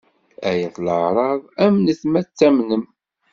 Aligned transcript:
Ay 0.49 0.59
at 0.67 0.77
leɛraḍ! 0.85 1.41
Amnet 1.65 2.01
ma 2.11 2.19
ad 2.19 2.29
tamnem. 2.37 2.83